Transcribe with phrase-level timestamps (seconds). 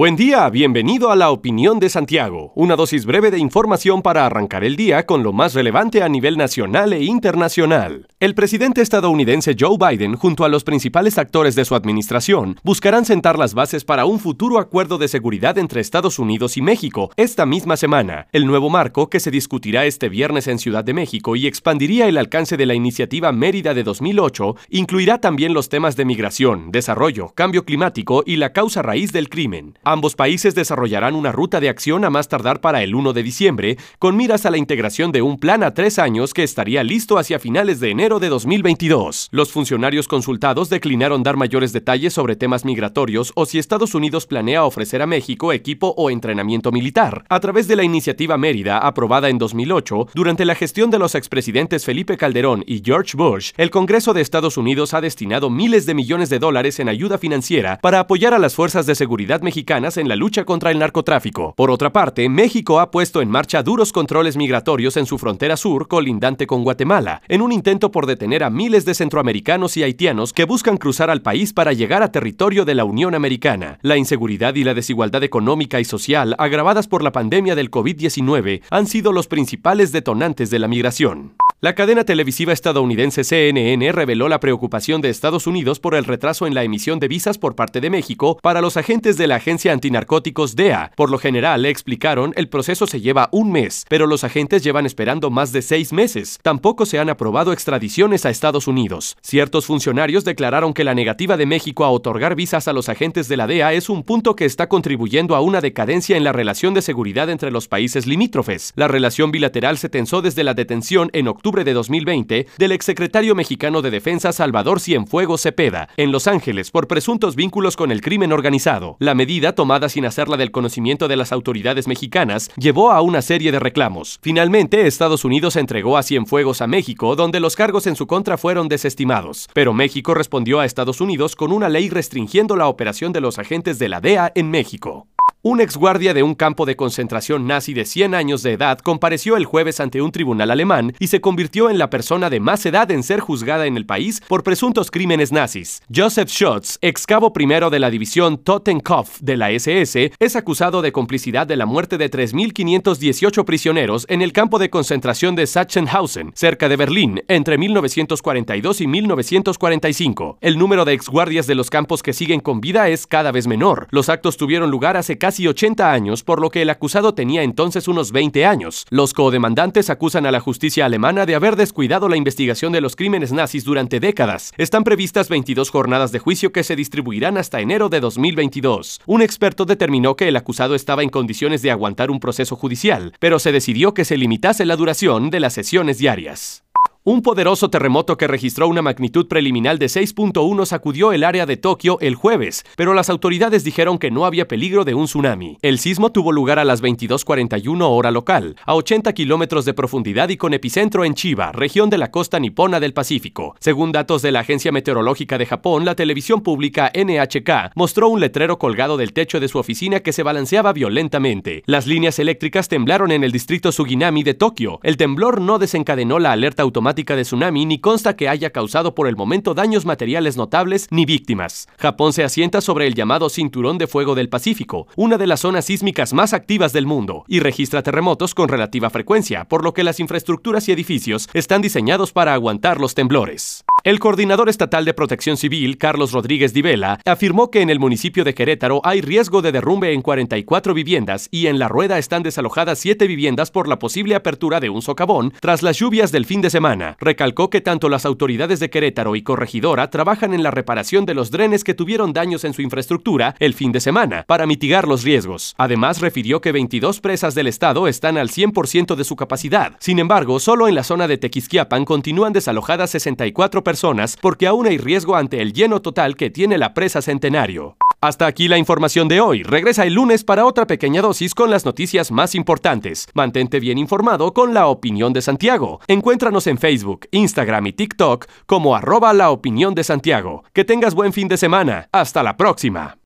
[0.00, 4.64] Buen día, bienvenido a la opinión de Santiago, una dosis breve de información para arrancar
[4.64, 8.08] el día con lo más relevante a nivel nacional e internacional.
[8.18, 13.38] El presidente estadounidense Joe Biden, junto a los principales actores de su administración, buscarán sentar
[13.38, 17.76] las bases para un futuro acuerdo de seguridad entre Estados Unidos y México esta misma
[17.76, 18.26] semana.
[18.32, 22.16] El nuevo marco, que se discutirá este viernes en Ciudad de México y expandiría el
[22.16, 27.66] alcance de la iniciativa Mérida de 2008, incluirá también los temas de migración, desarrollo, cambio
[27.66, 29.74] climático y la causa raíz del crimen.
[29.90, 33.76] Ambos países desarrollarán una ruta de acción a más tardar para el 1 de diciembre,
[33.98, 37.40] con miras a la integración de un plan a tres años que estaría listo hacia
[37.40, 39.30] finales de enero de 2022.
[39.32, 44.62] Los funcionarios consultados declinaron dar mayores detalles sobre temas migratorios o si Estados Unidos planea
[44.62, 47.24] ofrecer a México equipo o entrenamiento militar.
[47.28, 51.84] A través de la iniciativa Mérida, aprobada en 2008, durante la gestión de los expresidentes
[51.84, 56.30] Felipe Calderón y George Bush, el Congreso de Estados Unidos ha destinado miles de millones
[56.30, 60.16] de dólares en ayuda financiera para apoyar a las fuerzas de seguridad mexicanas en la
[60.16, 61.54] lucha contra el narcotráfico.
[61.56, 65.86] Por otra parte, México ha puesto en marcha duros controles migratorios en su frontera sur
[65.86, 70.44] colindante con Guatemala, en un intento por detener a miles de centroamericanos y haitianos que
[70.44, 73.78] buscan cruzar al país para llegar a territorio de la Unión Americana.
[73.82, 78.86] La inseguridad y la desigualdad económica y social agravadas por la pandemia del COVID-19 han
[78.88, 81.34] sido los principales detonantes de la migración.
[81.62, 86.54] La cadena televisiva estadounidense CNN reveló la preocupación de Estados Unidos por el retraso en
[86.54, 90.56] la emisión de visas por parte de México para los agentes de la agencia antinarcóticos
[90.56, 90.90] DEA.
[90.96, 95.28] Por lo general, explicaron, el proceso se lleva un mes, pero los agentes llevan esperando
[95.28, 96.38] más de seis meses.
[96.40, 99.18] Tampoco se han aprobado extradiciones a Estados Unidos.
[99.20, 103.36] Ciertos funcionarios declararon que la negativa de México a otorgar visas a los agentes de
[103.36, 106.80] la DEA es un punto que está contribuyendo a una decadencia en la relación de
[106.80, 108.72] seguridad entre los países limítrofes.
[108.76, 113.82] La relación bilateral se tensó desde la detención en octubre de 2020 del exsecretario mexicano
[113.82, 118.96] de Defensa Salvador Cienfuegos Cepeda en Los Ángeles por presuntos vínculos con el crimen organizado.
[119.00, 123.50] La medida, tomada sin hacerla del conocimiento de las autoridades mexicanas, llevó a una serie
[123.50, 124.20] de reclamos.
[124.22, 128.68] Finalmente, Estados Unidos entregó a Cienfuegos a México, donde los cargos en su contra fueron
[128.68, 129.48] desestimados.
[129.52, 133.80] Pero México respondió a Estados Unidos con una ley restringiendo la operación de los agentes
[133.80, 135.08] de la DEA en México.
[135.42, 139.46] Un exguardia de un campo de concentración nazi de 100 años de edad compareció el
[139.46, 143.02] jueves ante un tribunal alemán y se convirtió en la persona de más edad en
[143.02, 145.82] ser juzgada en el país por presuntos crímenes nazis.
[145.90, 150.92] Joseph Schutz, ex cabo primero de la división Totenkopf de la SS, es acusado de
[150.92, 156.68] complicidad de la muerte de 3.518 prisioneros en el campo de concentración de Sachsenhausen, cerca
[156.68, 160.36] de Berlín, entre 1942 y 1945.
[160.42, 163.88] El número de exguardias de los campos que siguen con vida es cada vez menor.
[163.90, 167.44] Los actos tuvieron lugar hace casi casi 80 años, por lo que el acusado tenía
[167.44, 168.84] entonces unos 20 años.
[168.90, 173.30] Los codemandantes acusan a la justicia alemana de haber descuidado la investigación de los crímenes
[173.30, 174.52] nazis durante décadas.
[174.56, 179.02] Están previstas 22 jornadas de juicio que se distribuirán hasta enero de 2022.
[179.06, 183.38] Un experto determinó que el acusado estaba en condiciones de aguantar un proceso judicial, pero
[183.38, 186.64] se decidió que se limitase la duración de las sesiones diarias.
[187.10, 191.98] Un poderoso terremoto que registró una magnitud preliminar de 6.1 sacudió el área de Tokio
[192.00, 195.58] el jueves, pero las autoridades dijeron que no había peligro de un tsunami.
[195.60, 200.36] El sismo tuvo lugar a las 22:41 hora local, a 80 kilómetros de profundidad y
[200.36, 203.56] con epicentro en Chiba, región de la costa nipona del Pacífico.
[203.58, 208.60] Según datos de la Agencia Meteorológica de Japón, la televisión pública NHK mostró un letrero
[208.60, 211.64] colgado del techo de su oficina que se balanceaba violentamente.
[211.66, 214.78] Las líneas eléctricas temblaron en el distrito Suginami de Tokio.
[214.84, 219.08] El temblor no desencadenó la alerta automática de tsunami ni consta que haya causado por
[219.08, 221.68] el momento daños materiales notables ni víctimas.
[221.78, 225.64] Japón se asienta sobre el llamado Cinturón de Fuego del Pacífico, una de las zonas
[225.64, 229.98] sísmicas más activas del mundo, y registra terremotos con relativa frecuencia, por lo que las
[229.98, 233.64] infraestructuras y edificios están diseñados para aguantar los temblores.
[233.82, 238.34] El coordinador estatal de protección civil, Carlos Rodríguez Divela, afirmó que en el municipio de
[238.34, 243.06] Querétaro hay riesgo de derrumbe en 44 viviendas y en La Rueda están desalojadas 7
[243.06, 246.98] viviendas por la posible apertura de un socavón tras las lluvias del fin de semana.
[247.00, 251.30] Recalcó que tanto las autoridades de Querétaro y Corregidora trabajan en la reparación de los
[251.30, 255.54] drenes que tuvieron daños en su infraestructura el fin de semana para mitigar los riesgos.
[255.56, 259.76] Además, refirió que 22 presas del estado están al 100% de su capacidad.
[259.80, 264.66] Sin embargo, solo en la zona de Tequisquiapan continúan desalojadas 64 personas personas porque aún
[264.66, 267.76] hay riesgo ante el lleno total que tiene la presa Centenario.
[268.00, 269.44] Hasta aquí la información de hoy.
[269.44, 273.06] Regresa el lunes para otra pequeña dosis con las noticias más importantes.
[273.14, 275.80] Mantente bien informado con la opinión de Santiago.
[275.86, 280.42] Encuéntranos en Facebook, Instagram y TikTok como arroba la opinión de Santiago.
[280.52, 281.88] Que tengas buen fin de semana.
[281.92, 282.98] Hasta la próxima.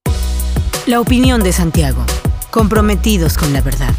[0.86, 2.06] La opinión de Santiago.
[2.50, 3.94] Comprometidos con la verdad.